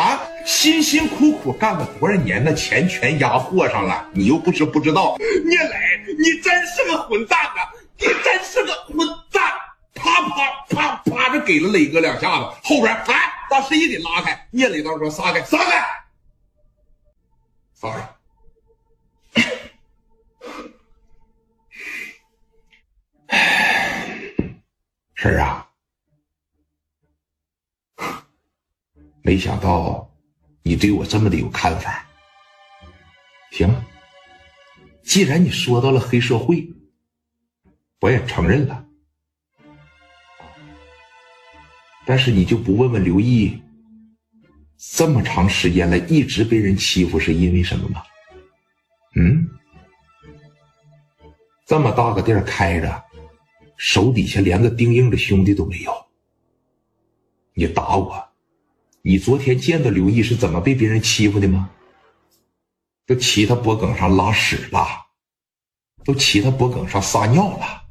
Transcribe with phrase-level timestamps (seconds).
[0.00, 5.18] 啊，辛辛苦苦干了多少年，那钱全压货上了，你又不是不知道。
[5.18, 7.68] 聂磊，你真是个混蛋啊！
[7.98, 9.42] 你真是个混蛋！
[9.94, 13.14] 啪啪啪啪着给了磊哥两下子，后边哎，
[13.50, 14.48] 把声音给拉开。
[14.50, 15.84] 聂磊当时说：“撒开，撒开，
[17.74, 18.08] 撒开。”
[25.14, 25.68] 婶啊，
[29.30, 30.10] 没想到
[30.64, 32.04] 你对我这么的有看法。
[33.52, 33.72] 行，
[35.04, 36.68] 既然你说到了黑社会，
[38.00, 38.84] 我也承认了。
[42.04, 43.62] 但是你就不问问刘毅，
[44.76, 48.02] 这么长时间了，一直被人欺负是因为什么吗？
[49.14, 49.48] 嗯，
[51.66, 53.04] 这么大个店开着。
[53.76, 55.92] 手底下连个钉硬的兄弟都没有，
[57.54, 58.29] 你打我！
[59.02, 61.70] 你昨天见到刘毅是怎么被别人欺负的吗？
[63.06, 64.86] 都骑他脖梗上拉屎了，
[66.04, 67.82] 都骑他脖梗上撒尿了。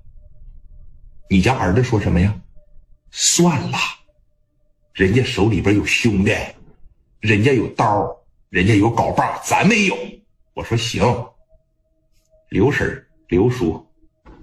[1.30, 2.40] 你家儿子说什么呀？
[3.12, 3.78] 算了，
[4.94, 6.32] 人家手里边有兄弟，
[7.20, 8.08] 人家有刀，
[8.50, 9.98] 人家有镐把，咱没有。
[10.54, 11.04] 我说行，
[12.50, 13.86] 刘婶刘叔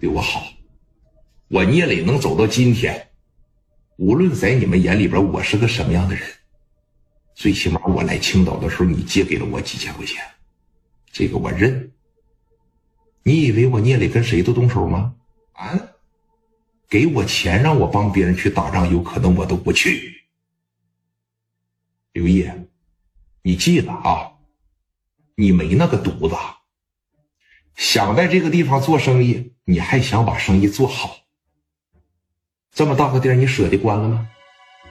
[0.01, 0.43] 对我好。
[1.49, 3.09] 我聂磊能走到今天，
[3.99, 6.29] 无论在你们眼里边我是个什么样的人，
[7.37, 10.25] 最起码我来青岛的时候，你借给了我几千块钱，
[11.13, 11.93] 这个我认。
[13.23, 15.15] 你以为我聂磊跟谁都动手吗？
[15.53, 15.79] 啊，
[16.89, 20.25] 给我钱让我帮别人去打仗，有可能我都不去。
[22.13, 22.69] 刘烨，
[23.43, 24.33] 你记了啊，
[25.35, 26.35] 你没那个犊子，
[27.75, 31.19] 想在这个地方做生意，你还想把生意做好。
[32.73, 34.31] 这么大个店，你舍得关了吗？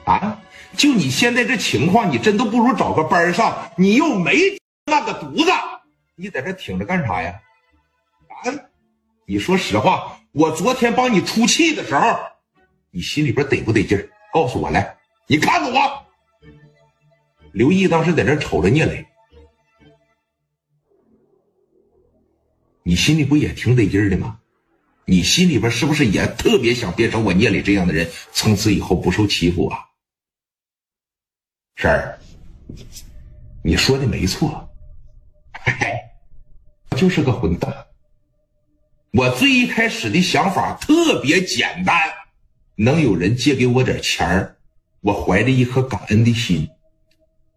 [0.04, 0.40] 啊！
[0.76, 3.70] 就你现在这情况，你真都不如找个班上。
[3.76, 4.36] 你又没
[4.86, 5.50] 那个犊子，
[6.14, 7.40] 你在这挺着干啥呀？
[8.28, 8.52] 啊！
[9.26, 12.18] 你说实话，我昨天帮你出气的时候，
[12.90, 14.08] 你心里边得不得劲儿？
[14.32, 16.06] 告诉我来，你看着我。
[17.52, 19.06] 刘毅当时在这瞅着聂磊，
[22.82, 24.38] 你心里不也挺得劲的吗？
[25.06, 29.78] 你心里边是不是也特别想变成我聂磊这样的人，从此以后不受欺负啊？
[31.76, 32.18] 婶儿，
[33.62, 34.66] 你说的没错，
[35.52, 37.70] 嘿嘿，就是个混蛋。
[39.12, 41.94] 我最一开始的想法特别简单，
[42.76, 44.56] 能有人借给我点钱儿，
[45.02, 46.66] 我怀着一颗感恩的心，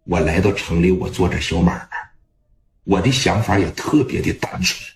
[0.03, 1.89] 我来到城里，我做点小买卖。
[2.83, 4.93] 我的想法也特别的单纯。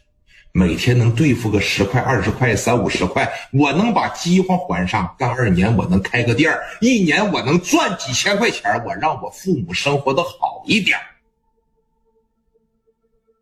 [0.56, 5.16] 每天能对付个十块、二十块、三五十块，我能把饥荒还上。
[5.18, 11.00] 干二年，我能开个店一年我能赚几千块钱，我让我父母生活的好一点。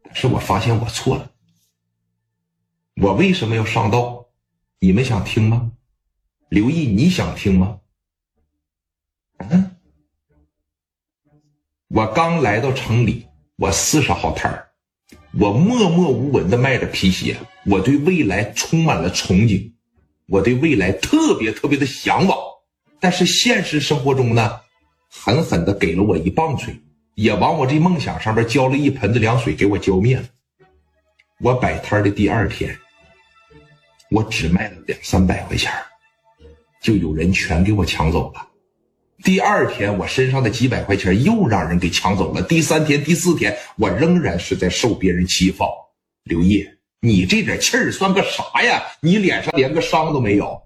[0.04, 1.30] 但是我发现我错了。
[2.96, 4.26] 我为什么要上道？
[4.80, 5.74] 你们想听吗？
[6.48, 7.80] 刘毅，你想听吗？
[9.38, 9.76] 嗯，
[11.90, 14.71] 我刚来到城里，我四十号摊儿。
[15.40, 19.72] 我默默无闻的卖着皮鞋，我对未来充满了憧憬，
[20.28, 22.38] 我对未来特别特别的向往，
[23.00, 24.60] 但是现实生活中呢，
[25.10, 26.76] 狠狠的给了我一棒槌，
[27.16, 30.24] 也往我这梦想上面浇了一盆子凉水，给我浇灭了。
[31.40, 32.78] 我摆摊的第二天，
[34.10, 35.72] 我只卖了两三百块钱，
[36.82, 38.48] 就有人全给我抢走了。
[39.24, 42.42] 第二天，我身上的几百块钱又让人给抢走了。
[42.42, 45.64] 第三天、第四天，我仍然是在受别人欺负。
[46.24, 48.84] 刘烨，你这点气儿算个啥呀？
[49.00, 50.62] 你脸上连个伤都没有。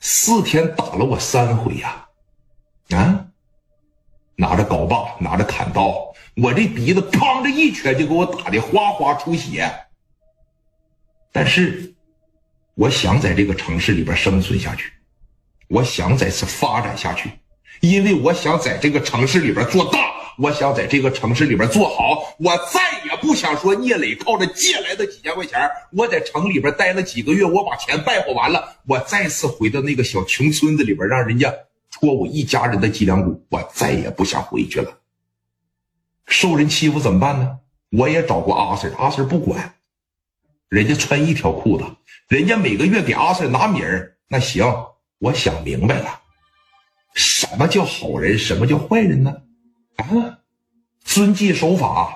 [0.00, 2.06] 四天打了我三回呀，
[2.90, 3.26] 啊，
[4.36, 9.70] 拿着镐把，拿着砍刀，我这鼻子砰的一拳就给我打的哗哗出血。
[11.32, 11.94] 但是，
[12.74, 14.92] 我想在这个城市里边生存下去。
[15.68, 17.30] 我想在此发展下去，
[17.80, 19.98] 因为我想在这个城市里边做大，
[20.38, 22.34] 我想在这个城市里边做好。
[22.38, 31.52] 我再也不想说聂磊靠着借来的几千块钱，我在城里边待了几个月，我把钱败坏完了，我再次回到那个小穷村子里边，让人家
[31.90, 33.44] 戳我一家人的脊梁骨。
[33.48, 34.98] 我再也不想回去了。
[36.26, 37.58] 受人欺负怎么办呢？
[37.90, 39.74] 我也找过阿 Sir，阿 Sir 不管，
[40.68, 41.84] 人家穿一条裤子，
[42.28, 44.64] 人家每个月给阿 Sir 拿米儿，那行。
[45.18, 46.20] 我想明白了，
[47.14, 49.34] 什么叫好人，什么叫坏人呢？
[49.96, 50.04] 啊，
[51.04, 52.14] 遵纪守法，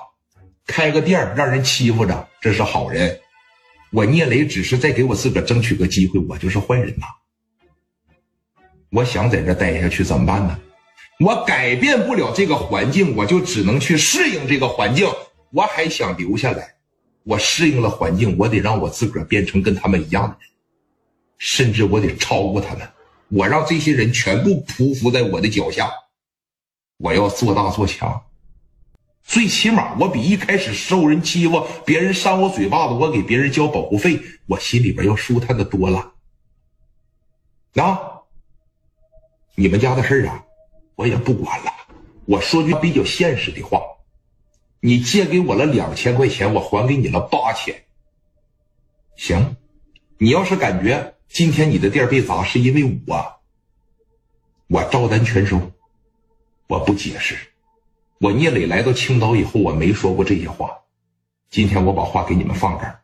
[0.67, 3.19] 开个店让人欺负着，这是好人。
[3.91, 7.06] 我聂磊只是在给我自个争取个机会，我就是坏人呐。
[8.91, 10.61] 我想在这待下去怎么办呢？
[11.20, 15.08] 我改变不了这个环境，我就只能去适应这个环境。
[15.52, 16.75] 我还想留下来，
[17.25, 20.50] 我适应了环境，我得让我自个变成跟他们一样的人，
[21.40, 22.87] 甚至我得超过他们。
[23.31, 25.90] 我让这些人全部匍匐在我的脚下。
[26.98, 28.26] 我要做大做强，
[29.22, 36.12] 最起码我比一开始受人欺负、别人扇我嘴巴子，我给别人交保护费，我心里边要舒坦的多了。
[37.76, 37.98] 啊，
[39.54, 40.44] 你们家的事啊，
[40.94, 41.72] 我也不管了。
[42.26, 43.81] 我说句比较现实的话，
[44.81, 47.84] 你借给我了两千块钱，我还给你了八千。
[49.16, 49.56] 行，
[50.19, 53.40] 你要是感觉今天你的店被砸是因为我，
[54.66, 55.70] 我照单全收。
[56.66, 57.36] 我不解释，
[58.18, 60.76] 我聂磊来到青岛以后，我没说过这些话。
[61.48, 63.00] 今天我把话给你们放这儿。